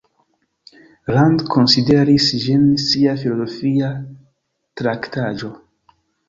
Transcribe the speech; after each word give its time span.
Rand 1.15 1.43
konsideris 1.55 2.29
ĝin 2.45 2.63
sia 2.85 3.13
filozofia 3.25 3.91
traktaĵo. 4.83 5.53